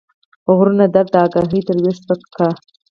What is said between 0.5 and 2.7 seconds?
غرونه درد داګاهي تر ويښته سپک کا